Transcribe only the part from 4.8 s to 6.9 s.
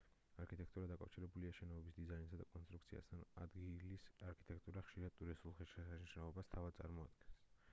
ხშირად ტურისტულ ღირსშესანიშნაობას თავად